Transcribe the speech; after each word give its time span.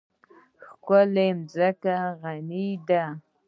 ښکلې 0.67 1.27
مځکه 1.37 1.95
غني 2.21 2.67
ده. 2.87 3.03